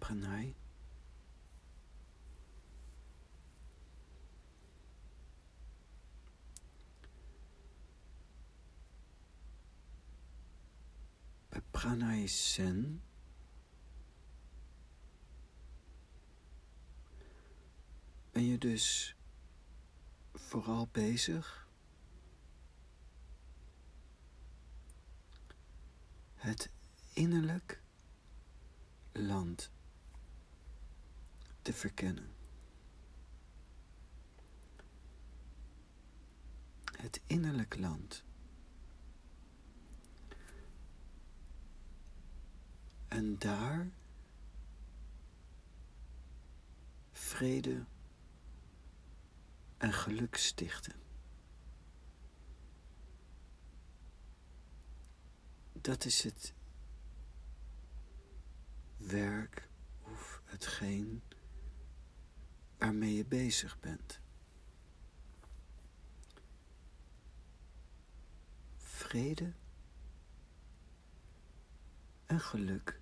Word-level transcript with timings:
pranay. 0.00 0.54
Bij 11.48 11.62
pranay 11.70 12.26
sen. 12.26 13.02
Ben 18.32 18.44
je 18.44 18.58
dus 18.58 19.16
vooral 20.32 20.88
bezig? 20.92 21.68
Het 26.34 26.70
innerlijk 27.12 27.82
land 29.12 29.70
verkennen. 31.72 32.28
Het 36.96 37.20
innerlijk 37.26 37.78
land. 37.78 38.24
En 43.08 43.38
daar 43.38 43.90
vrede 47.12 47.84
en 49.76 49.92
geluk 49.92 50.36
stichten. 50.36 50.94
Dat 55.72 56.04
is 56.04 56.22
het 56.22 56.54
werk 58.96 59.68
of 60.00 60.42
hetgeen 60.44 61.22
waarmee 62.80 63.14
je 63.14 63.24
bezig 63.24 63.80
bent. 63.80 64.20
Vrede 68.76 69.52
en 72.26 72.40
geluk 72.40 73.00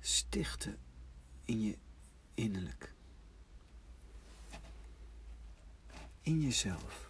stichten 0.00 0.78
in 1.44 1.60
je 1.60 1.78
innerlijk. 2.34 2.94
In 6.20 6.40
jezelf. 6.40 7.09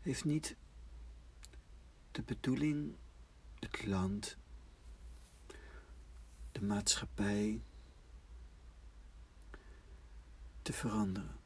Heeft 0.00 0.24
niet 0.24 0.56
de 2.10 2.22
bedoeling 2.22 2.96
het 3.58 3.86
land, 3.86 4.36
de 6.52 6.62
maatschappij 6.62 7.62
te 10.62 10.72
veranderen. 10.72 11.36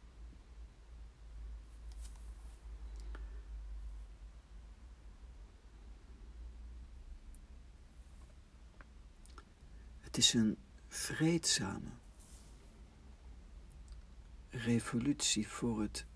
Het 10.00 10.16
is 10.16 10.34
een 10.34 10.56
vreedzame 10.88 11.90
revolutie 14.58 15.48
voor 15.48 15.80
het 15.80 16.06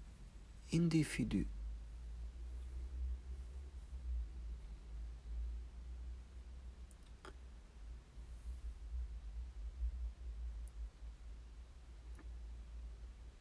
individu. 0.66 1.48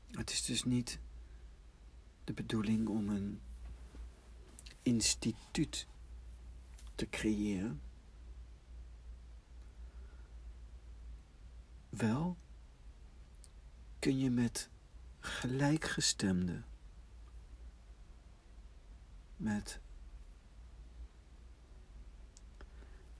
Het 0.07 0.29
is 0.29 0.45
dus 0.45 0.63
niet 0.63 0.99
de 2.23 2.33
bedoeling 2.33 2.87
om 2.87 3.09
een 3.09 3.41
instituut 4.81 5.87
te 6.95 7.09
creëren. 7.09 7.81
Wel 11.89 12.37
kun 13.99 14.19
je 14.19 14.29
met 14.29 14.69
gelijkgestemde, 15.19 16.61
met 19.37 19.79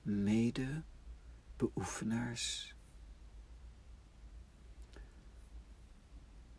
mede-beoefenaars 0.02 2.76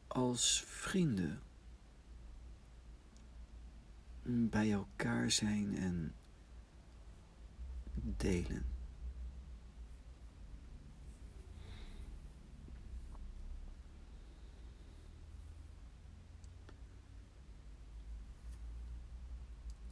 als 0.06 0.64
vrienden 0.66 1.42
bij 4.22 4.72
elkaar 4.72 5.30
zijn 5.30 5.76
en 5.76 6.14
delen. 7.94 8.64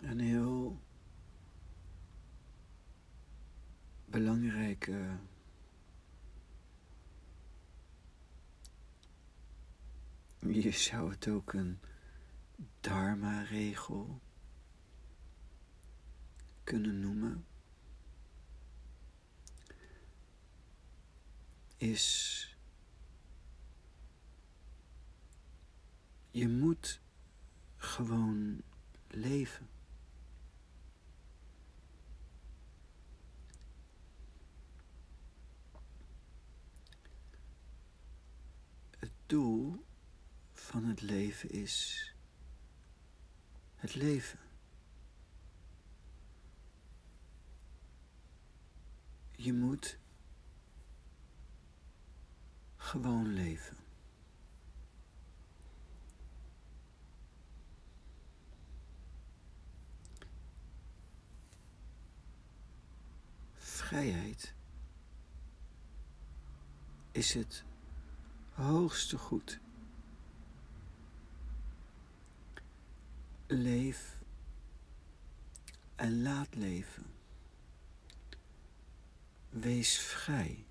Een 0.01 0.21
heel 0.21 0.81
belangrijke 4.79 5.19
Je 10.41 10.71
zou 10.71 11.11
het 11.11 11.29
ook 11.29 11.53
een 11.53 11.79
dharma-regel 12.81 14.21
kunnen 16.65 17.01
noemen. 17.01 17.47
Is 21.77 22.57
je 26.31 26.49
moet 26.49 27.01
gewoon 27.77 28.63
leven. 29.09 29.69
Het 38.99 39.11
doel 39.29 39.85
van 40.53 40.85
het 40.85 41.01
leven 41.01 41.51
is 41.51 42.05
het 43.77 43.95
leven. 43.95 44.39
Je 49.37 49.53
moet 49.53 49.99
gewoon 52.77 53.33
leven. 53.33 53.77
Vrijheid 63.55 64.55
is 67.13 67.35
het 67.35 67.65
hoogste 68.59 69.19
goed. 69.19 69.61
Leef 73.47 74.19
en 75.97 76.23
laat 76.23 76.55
leven. 76.55 77.07
Wees 79.49 79.99
vrij. 79.99 80.67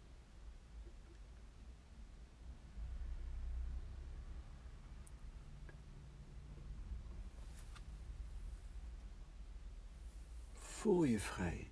Voel 10.53 11.03
je 11.03 11.19
vrij. 11.19 11.69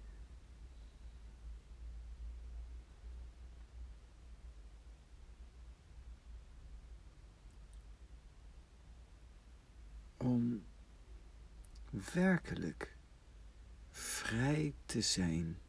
Om 10.17 10.63
werkelijk 12.13 12.95
vrij 13.91 14.73
te 14.85 15.01
zijn, 15.01 15.59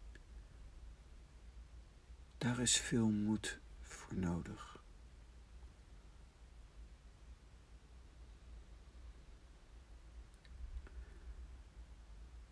Daar 2.39 2.59
is 2.59 2.77
veel 2.77 3.09
moed 3.09 3.59
voor 3.81 4.15
nodig. 4.15 4.83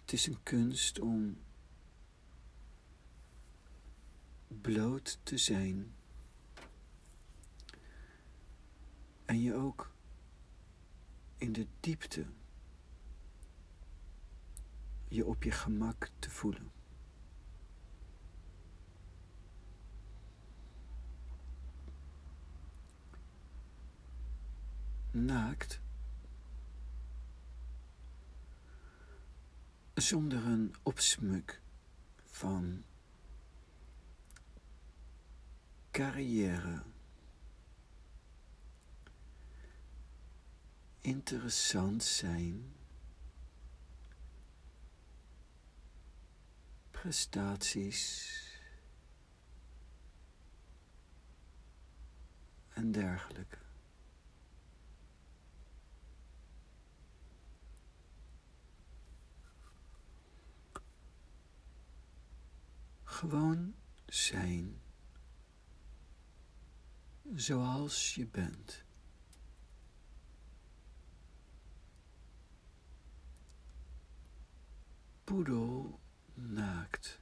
Het 0.00 0.12
is 0.12 0.26
een 0.26 0.42
kunst 0.42 1.00
om 1.00 1.38
bloot 4.48 5.18
te 5.22 5.38
zijn 5.38 5.94
en 9.24 9.40
je 9.40 9.54
ook 9.54 9.92
in 11.36 11.52
de 11.52 11.66
diepte 11.80 12.26
je 15.14 15.26
op 15.26 15.42
je 15.42 15.50
gemak 15.50 16.10
te 16.18 16.30
voelen. 16.30 16.72
Naakt, 25.10 25.80
zonder 29.94 30.46
een 30.46 30.74
opsmuk 30.82 31.60
van 32.24 32.84
carrière. 35.90 36.82
Interessant 41.00 42.04
zijn. 42.04 42.74
Prestaties. 47.04 48.32
En 52.68 52.92
dergelijke. 52.92 53.58
Gewoon 63.04 63.74
zijn 64.06 64.80
zoals 67.34 68.14
je 68.14 68.26
bent. 68.26 68.84
Poedel 75.24 76.02
naakt, 76.34 77.20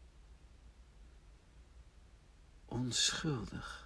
onschuldig. 2.65 3.81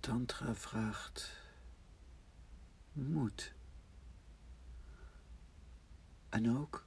Tantra 0.00 0.54
vraagt 0.54 1.41
moed. 2.92 3.54
En 6.28 6.56
ook 6.56 6.86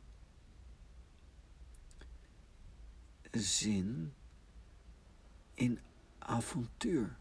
zin 3.31 4.13
in 5.53 5.79
avontuur. 6.19 7.17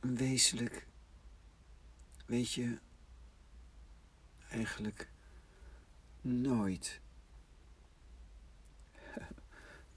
Wezenlijk, 0.00 0.86
weet 2.26 2.52
je, 2.52 2.78
eigenlijk 4.48 5.10
nooit 6.20 7.00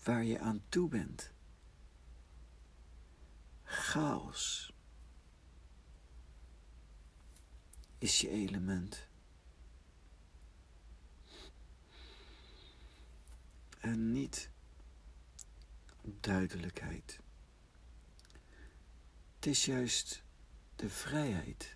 waar 0.03 0.24
je 0.24 0.39
aan 0.39 0.63
toe 0.69 0.89
bent. 0.89 1.31
Chaos 3.63 4.74
is 7.98 8.21
je 8.21 8.30
element. 8.30 9.07
En 13.80 14.12
niet 14.12 14.50
duidelijkheid. 16.01 17.19
Het 19.36 19.45
is 19.45 19.65
juist 19.65 20.24
de 20.75 20.89
vrijheid. 20.89 21.75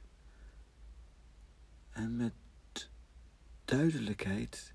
En 1.89 2.15
met 2.15 2.33
duidelijkheid 3.65 4.74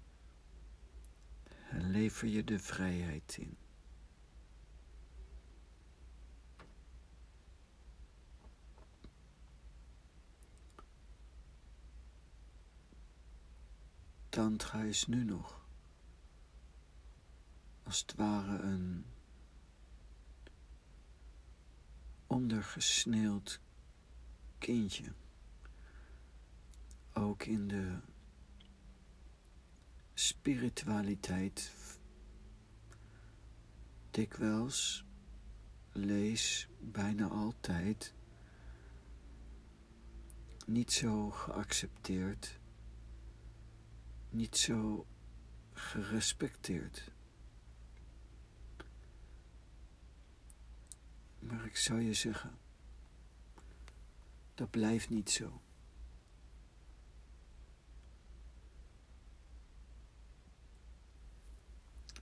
lever 1.70 2.28
je 2.28 2.44
de 2.44 2.58
vrijheid 2.58 3.37
in. 3.37 3.56
Tantra 14.28 14.82
is 14.82 15.06
nu 15.06 15.25
nog 15.25 15.61
als 17.82 18.00
het 18.00 18.14
ware 18.14 18.62
een 18.62 19.05
ondergesneeuwd 22.26 23.61
kindje. 24.58 25.12
Ook 27.12 27.44
in 27.44 27.69
de 27.69 27.99
spiritualiteit 30.20 31.75
dikwijls 34.10 35.05
lees 35.93 36.69
bijna 36.79 37.29
altijd 37.29 38.15
niet 40.67 40.93
zo 40.93 41.31
geaccepteerd, 41.31 42.58
niet 44.31 44.56
zo 44.56 45.06
gerespecteerd. 45.72 47.10
Maar 51.39 51.65
ik 51.65 51.77
zou 51.77 52.00
je 52.00 52.15
zeggen, 52.15 52.58
dat 54.55 54.70
blijft 54.70 55.10
niet 55.10 55.31
zo. 55.31 55.60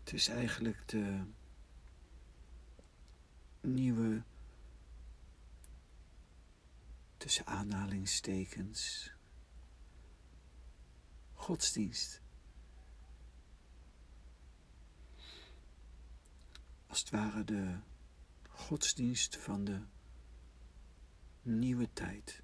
Het 0.08 0.16
is 0.16 0.28
eigenlijk 0.28 0.88
de 0.88 1.24
nieuwe, 3.60 4.22
tussen 7.16 7.46
aanhalingstekens, 7.46 9.12
godsdienst. 11.34 12.20
Als 16.86 17.00
het 17.00 17.10
ware 17.10 17.44
de 17.44 17.78
godsdienst 18.48 19.36
van 19.36 19.64
de 19.64 19.80
nieuwe 21.42 21.92
tijd. 21.92 22.42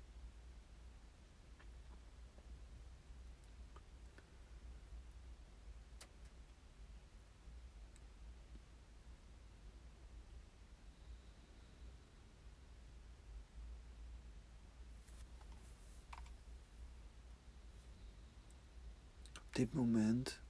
Dit 19.55 19.73
moment 19.73 20.41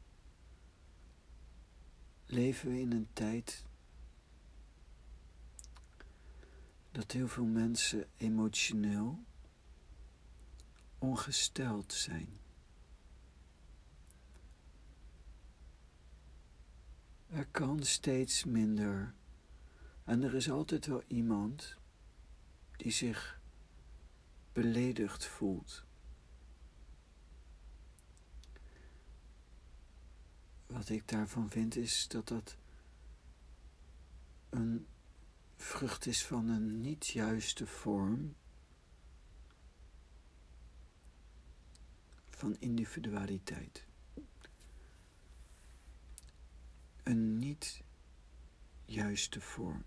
leven 2.27 2.71
we 2.71 2.81
in 2.81 2.93
een 2.93 3.09
tijd 3.13 3.65
dat 6.91 7.13
heel 7.13 7.29
veel 7.29 7.45
mensen 7.45 8.07
emotioneel 8.17 9.25
ongesteld 10.99 11.93
zijn. 11.93 12.39
Er 17.27 17.47
kan 17.47 17.83
steeds 17.83 18.45
minder 18.45 19.15
En 20.05 20.23
er 20.23 20.35
is 20.35 20.51
altijd 20.51 20.87
wel 20.87 21.03
iemand 21.07 21.77
die 22.77 22.93
zich 22.93 23.41
beledigd 24.53 25.25
voelt. 25.25 25.85
Wat 30.75 30.89
ik 30.89 31.09
daarvan 31.09 31.51
vind 31.51 31.77
is 31.77 32.09
dat 32.09 32.29
dat 32.29 32.57
een 34.51 34.87
vrucht 35.57 36.07
is 36.07 36.25
van 36.27 36.49
een 36.49 36.81
niet 36.81 37.07
juiste 37.07 37.67
vorm 37.67 38.35
van 42.31 42.57
individualiteit. 42.59 43.87
Een 47.03 47.39
niet 47.39 47.83
juiste 48.85 49.41
vorm. 49.41 49.85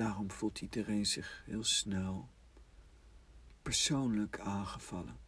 Daarom 0.00 0.30
voelt 0.30 0.60
iedereen 0.60 1.06
zich 1.06 1.42
heel 1.44 1.64
snel 1.64 2.28
persoonlijk 3.62 4.38
aangevallen. 4.38 5.18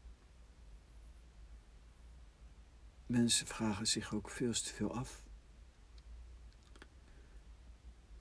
Mensen 3.07 3.47
vragen 3.47 3.87
zich 3.87 4.14
ook 4.14 4.31
veel 4.31 4.52
te 4.52 4.75
veel 4.75 4.95
af. 4.95 5.23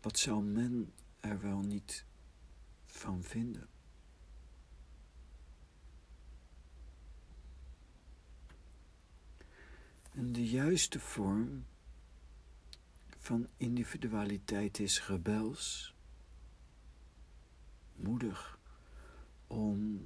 Wat 0.02 0.20
zou 0.20 0.44
men 0.44 0.94
er 1.20 1.42
wel 1.42 1.60
niet 1.60 2.06
van 2.86 3.24
vinden? 3.24 3.70
En 10.12 10.32
de 10.32 10.50
juiste 10.50 11.00
vorm 11.00 11.66
van 13.18 13.48
individualiteit 13.58 14.80
is 14.80 15.08
rebels, 15.08 15.96
moedig 18.04 18.60
om 19.48 20.02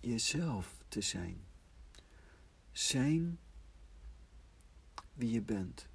jezelf 0.00 0.84
te 0.88 1.00
zijn. 1.00 1.44
Zijn 2.72 3.38
wie 5.12 5.30
je 5.30 5.42
bent. 5.42 5.88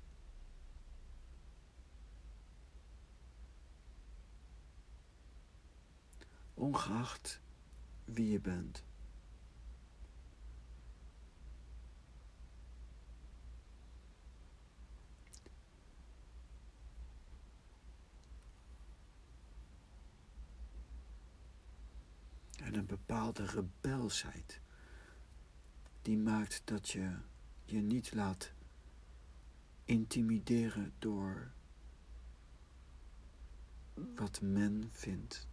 Ongeacht 6.53 7.41
wie 8.05 8.31
je 8.31 8.39
bent. 8.39 8.86
En 22.67 22.75
een 22.75 22.85
bepaalde 22.85 23.45
rebelsheid. 23.45 24.59
Die 26.01 26.17
maakt 26.17 26.61
dat 26.65 26.89
je 26.89 27.15
je 27.65 27.81
niet 27.81 28.13
laat 28.13 28.51
intimideren 29.85 30.93
door 30.99 31.51
wat 34.15 34.41
men 34.41 34.89
vindt. 34.91 35.47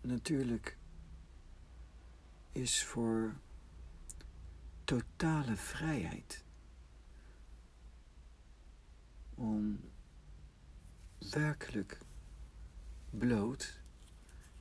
Natuurlijk 0.00 0.76
is 2.52 2.84
voor 2.84 3.34
totale 4.90 5.56
vrijheid 5.56 6.44
om 9.34 9.80
werkelijk 11.30 11.98
bloot 13.10 13.80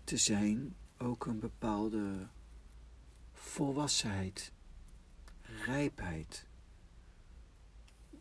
te 0.03 0.17
zijn 0.17 0.75
ook 0.97 1.25
een 1.25 1.39
bepaalde 1.39 2.27
volwassenheid, 3.31 4.51
rijpheid 5.65 6.47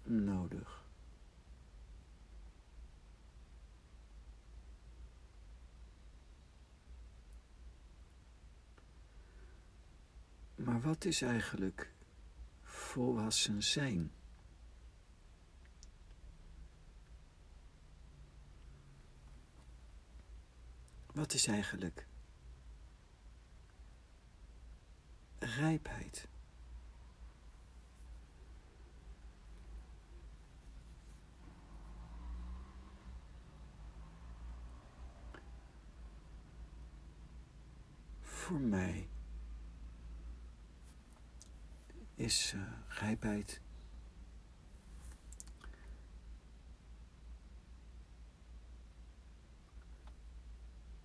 nodig. 0.03 0.87
Maar 10.55 10.81
wat 10.81 11.05
is 11.05 11.23
eigenlijk 11.23 11.97
volwassen 12.99 13.63
zijn. 13.63 14.13
Wat 21.07 21.33
is 21.33 21.47
eigenlijk 21.47 22.07
rijpheid? 25.39 26.29
Voor 38.21 38.61
mij 38.61 39.09
is 42.19 42.53
uh, 42.55 42.63
rijpheid. 42.89 43.61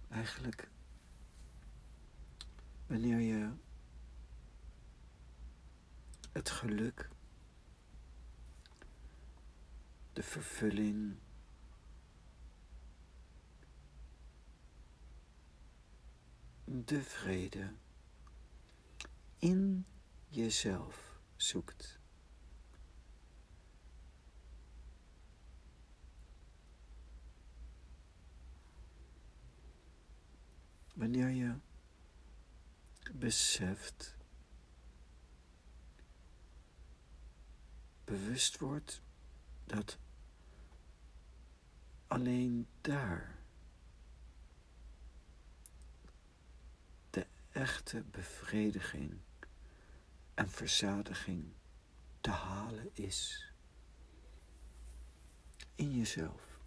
Eigenlijk 0.10 0.70
wanneer 2.88 3.20
je 3.20 3.52
het 6.32 6.50
geluk, 6.50 7.10
de 10.14 10.24
vervulling, 10.24 11.16
de 16.66 17.04
vrede 17.04 17.74
in 19.38 19.86
jezelf 20.28 21.03
zoekt. 21.44 22.00
Wanneer 30.94 31.30
je 31.30 31.56
beseft, 33.14 34.18
bewust 38.04 38.58
wordt 38.58 39.02
dat 39.66 39.98
alleen 42.08 42.68
daar 42.82 43.40
de 47.10 47.28
echte 47.52 48.04
bevrediging 48.12 49.20
en 50.34 50.50
verzadiging 50.50 51.54
te 52.22 52.30
halen 52.30 52.90
is. 52.94 53.52
In 55.76 55.98
jezelf. 55.98 56.60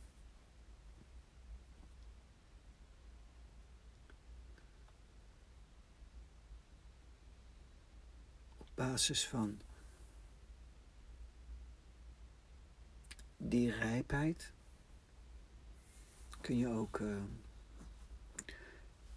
Op 8.57 8.71
basis 8.75 9.29
van 9.29 9.61
die 13.37 13.71
rijpheid 13.71 14.53
kun 16.41 16.57
je 16.57 16.69
ook 16.69 16.99
uh, 16.99 17.23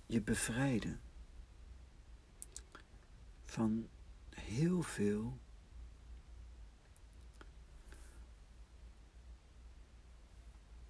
je 0.06 0.22
bevrijden 0.22 1.01
van 3.44 3.89
heel 4.50 4.82
veel 4.82 5.39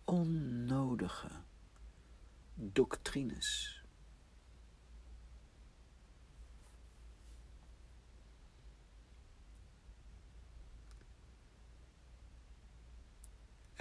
onnodige 0.03 1.31
doctrines. 2.53 3.79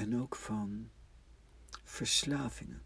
en 0.08 0.20
ook 0.20 0.36
van 0.36 0.90
verslavingen. 1.84 2.82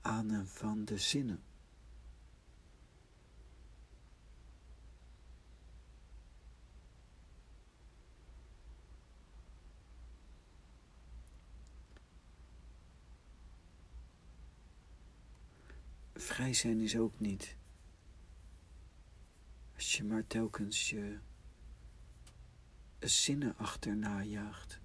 Aan 0.00 0.30
en 0.30 0.48
van 0.48 0.84
de 0.84 0.98
zinnen. 0.98 1.49
Vrij 16.20 16.52
zijn 16.54 16.80
is 16.80 16.96
ook 16.96 17.20
niet 17.20 17.56
als 19.74 19.96
je 19.96 20.04
maar 20.04 20.26
telkens 20.26 20.90
je 20.90 21.18
zinnen 22.98 23.56
achterna 23.56 24.22
jaagt. 24.22 24.80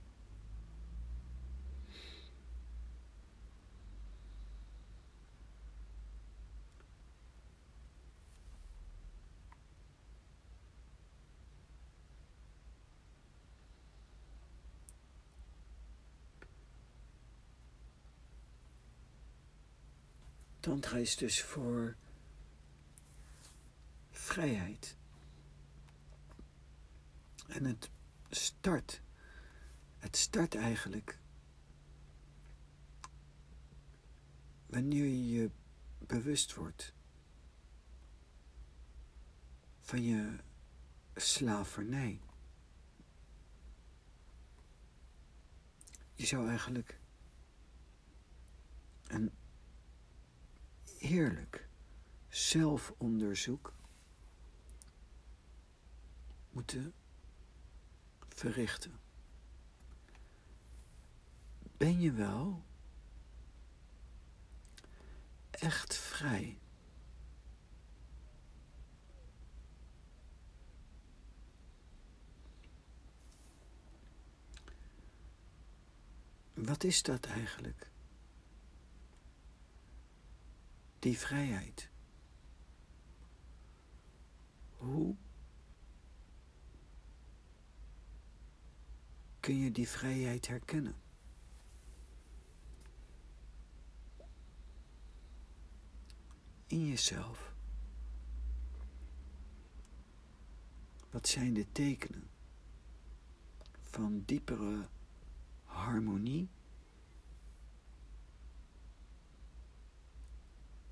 Tantra 20.66 20.98
is 20.98 21.16
dus 21.18 21.42
voor 21.44 21.96
vrijheid. 24.12 24.98
En 27.48 27.66
het 27.66 27.90
start, 28.30 29.02
het 29.98 30.16
start 30.16 30.56
eigenlijk 30.56 31.20
wanneer 34.66 35.06
je 35.06 35.28
je 35.28 35.50
bewust 36.00 36.54
wordt 36.54 36.94
van 39.80 40.04
je 40.04 40.38
slavernij. 41.16 42.20
Je 46.14 46.26
zou 46.26 46.50
eigenlijk 46.50 47.00
een 49.08 49.32
heerlijk 51.06 51.68
zelfonderzoek 52.28 53.74
moeten 56.50 56.94
verrichten. 58.30 59.00
Ben 61.78 62.00
je 62.00 62.12
wel 62.12 62.64
echt 65.52 65.96
vrij? 65.96 66.60
Wat 76.54 76.84
is 76.84 77.04
dat 77.04 77.26
eigenlijk? 77.26 77.94
Die 81.06 81.18
vrijheid. 81.18 81.90
Hoe 84.78 85.16
kun 89.40 89.58
je 89.58 89.72
die 89.72 89.88
vrijheid 89.88 90.48
herkennen? 90.48 90.96
In 96.68 96.86
jezelf. 96.88 97.54
Wat 101.10 101.28
zijn 101.28 101.54
de 101.54 101.72
tekenen 101.72 102.30
van 103.82 104.24
diepere 104.26 104.88
harmonie 105.64 106.50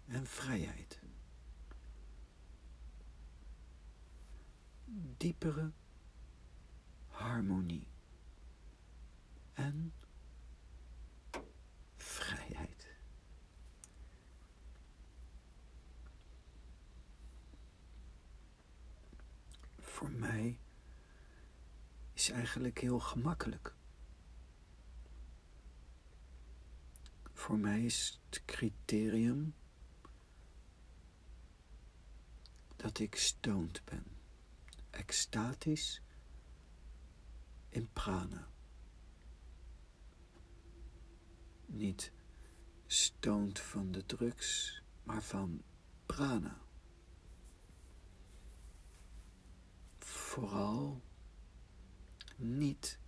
en 0.05 0.27
vrijheid? 0.27 0.99
Diepere 5.17 5.71
harmonie 7.07 7.87
en 9.53 9.93
vrijheid. 11.95 12.87
Voor 19.79 20.11
mij 20.11 20.59
is 22.13 22.29
eigenlijk 22.29 22.79
heel 22.79 22.99
gemakkelijk. 22.99 23.75
Voor 27.33 27.57
mij 27.57 27.83
is 27.85 28.19
het 28.29 28.41
criterium 28.45 29.53
dat 32.84 33.00
ik 33.00 33.15
stoned 33.15 33.82
ben, 33.86 34.06
extatisch 34.89 36.02
in 37.69 37.89
prana. 37.93 38.52
niet 41.74 42.12
stoont 42.86 43.60
van 43.60 43.91
de 43.91 44.06
drugs, 44.06 44.82
maar 45.04 45.24
van 45.24 45.63
prana. 46.06 46.62
Vooral 50.00 51.02
niet 52.36 53.00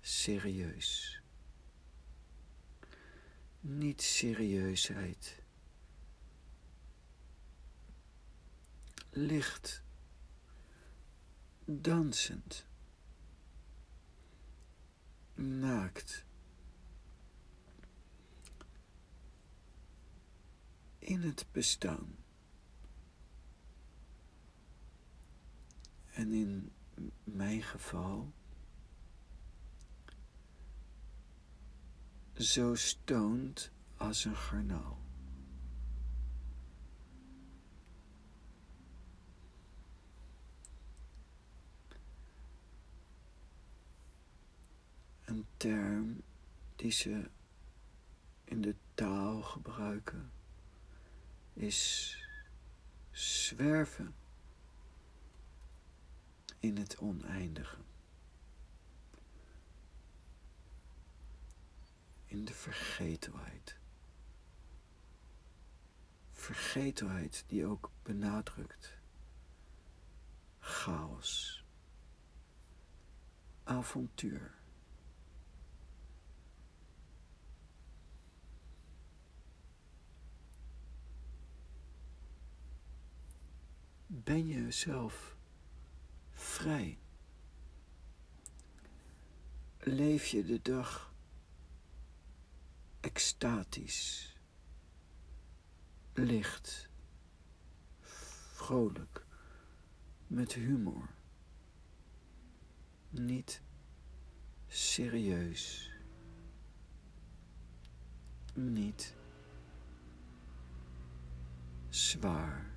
serieus. 0.00 1.22
Niet 3.60 4.02
serieusheid. 4.02 5.37
Licht, 9.20 9.82
dansend 11.64 12.66
naakt. 15.34 16.24
In 20.98 21.22
het 21.22 21.46
bestaan. 21.52 22.16
En 26.10 26.32
in 26.32 26.72
mijn 27.24 27.62
geval 27.62 28.32
zo 32.34 32.74
stoont 32.74 33.70
als 33.96 34.24
een 34.24 34.36
garnaal. 34.36 35.07
Een 45.28 45.46
term 45.56 46.22
die 46.76 46.90
ze 46.90 47.30
in 48.44 48.60
de 48.60 48.74
taal 48.94 49.42
gebruiken 49.42 50.30
is 51.52 52.16
zwerven 53.10 54.14
in 56.58 56.76
het 56.76 56.98
oneindige. 56.98 57.76
In 62.24 62.44
de 62.44 62.54
vergetelheid. 62.54 63.76
Vergetelheid 66.32 67.44
die 67.46 67.66
ook 67.66 67.90
benadrukt 68.02 68.96
chaos, 70.58 71.64
avontuur. 73.64 74.57
Ben 84.10 84.46
je 84.46 84.70
zelf 84.70 85.36
vrij? 86.30 86.98
Leef 89.78 90.26
je 90.26 90.44
de 90.44 90.62
dag 90.62 91.14
extatisch, 93.00 94.36
licht, 96.12 96.88
vrolijk, 98.52 99.26
met 100.26 100.52
humor, 100.52 101.08
niet 103.10 103.62
serieus, 104.66 105.92
niet 108.54 109.14
zwaar. 111.88 112.67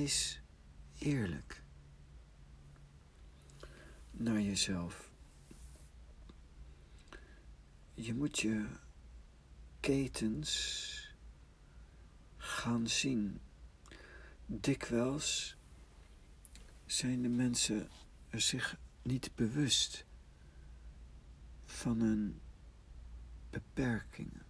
Wees 0.00 0.40
eerlijk 0.98 1.62
naar 4.10 4.40
jezelf. 4.40 5.10
Je 7.94 8.14
moet 8.14 8.38
je 8.38 8.66
ketens 9.80 11.14
gaan 12.36 12.88
zien. 12.88 13.40
Dikwijls 14.46 15.56
zijn 16.86 17.22
de 17.22 17.28
mensen 17.28 17.88
er 18.28 18.40
zich 18.40 18.76
niet 19.02 19.34
bewust 19.34 20.04
van 21.64 22.00
hun 22.00 22.40
beperkingen. 23.50 24.49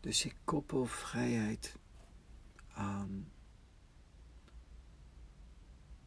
Dus 0.00 0.24
ik 0.24 0.36
koppel 0.44 0.86
vrijheid 0.86 1.76
aan 2.72 3.32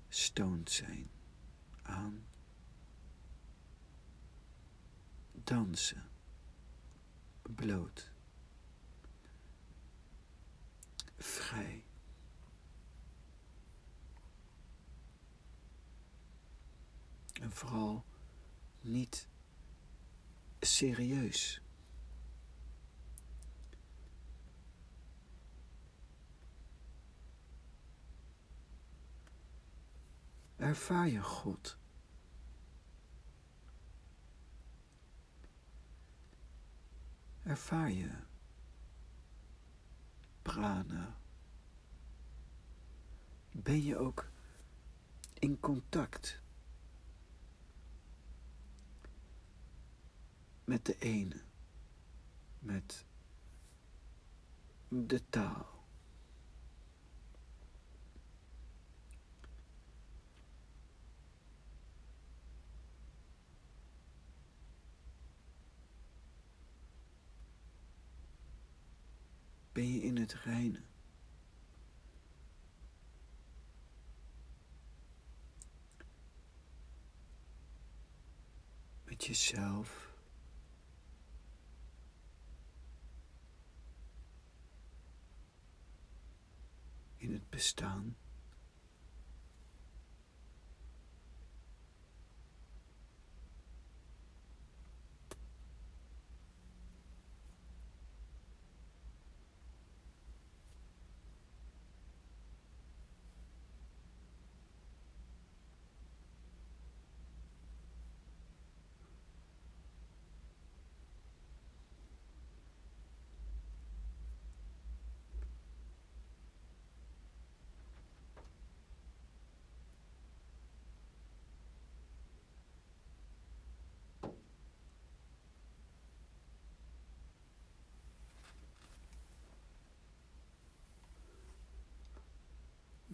stoned 0.08 0.72
zijn, 0.72 1.10
aan 1.82 2.26
dansen, 5.32 6.04
bloot, 7.42 8.12
vrij. 11.18 11.86
En 17.34 17.52
vooral 17.52 18.06
niet 18.82 19.28
serieus. 20.60 21.61
Ervaar 30.62 31.08
je 31.08 31.22
God. 31.22 31.78
Ervaar 37.44 37.92
je 37.92 38.10
prana. 40.42 41.18
Ben 43.52 43.84
je 43.84 43.98
ook 43.98 44.30
in 45.40 45.60
contact 45.60 46.42
met 50.64 50.86
de 50.86 50.98
ene, 51.00 51.42
met 52.60 53.06
de 54.88 55.30
taal. 55.30 55.81
Ben 69.72 69.94
je 69.94 70.02
in 70.02 70.18
het 70.18 70.34
reine. 70.34 70.82
Met 79.04 79.26
jezelf. 79.26 80.10
In 87.18 87.34
het 87.34 87.50
bestaan. 87.50 88.16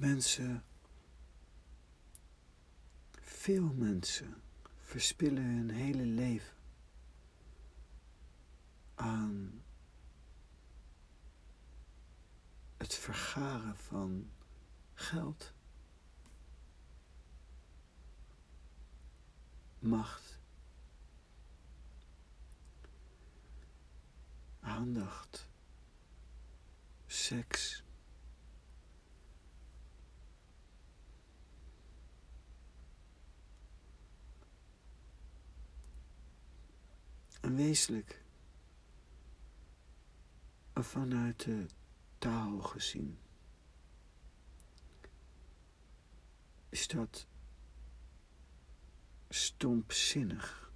Mensen, 0.07 0.63
veel 3.21 3.73
mensen 3.73 4.41
verspillen 4.81 5.43
hun 5.43 5.69
hele 5.69 6.05
leven 6.05 6.55
aan 8.95 9.63
het 12.77 12.93
vergaren 12.93 13.77
van 13.77 14.29
geld, 14.93 15.53
macht, 19.79 20.39
aandacht, 24.59 25.47
seks. 27.05 27.85
En 37.41 37.55
wezenlijk, 37.55 38.23
vanuit 40.73 41.43
de 41.43 41.65
taal 42.17 42.59
gezien, 42.59 43.19
is 46.69 46.87
dat 46.87 47.27
stompzinnig, 49.29 50.71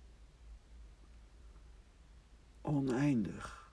oneindig, 2.61 3.71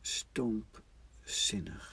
stompzinnig. 0.00 1.91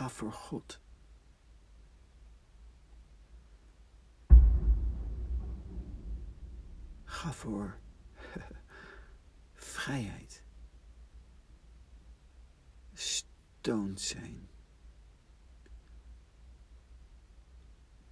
Ga 0.00 0.08
voor 0.08 0.32
God. 0.32 0.80
Ga 7.04 7.32
voor 7.32 7.78
vrijheid. 9.52 10.44
Stoned 12.92 14.00
zijn. 14.00 14.48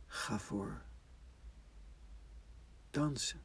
Ga 0.07 0.39
voor 0.39 0.83
dansen. 2.91 3.43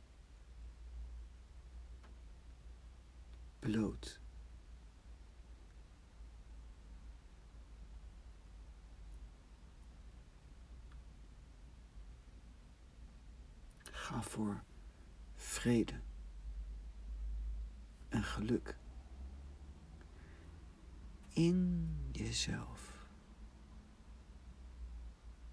Bloot. 3.59 4.22
Ga 14.03 14.21
voor 14.21 14.63
vrede 15.35 16.01
en 18.09 18.23
geluk 18.23 18.77
in 21.29 21.89
jezelf. 22.11 23.07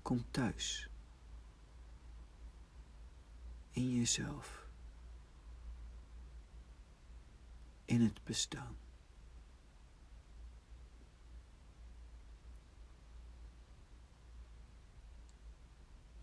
Kom 0.02 0.30
thuis 0.30 0.90
in 3.70 3.90
jezelf, 3.90 4.66
in 7.84 8.00
het 8.00 8.24
bestaan. 8.24 8.76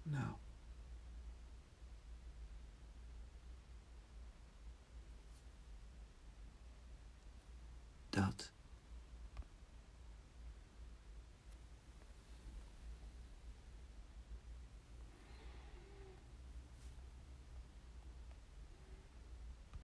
Nou. 0.04 0.46
Dat 8.18 8.52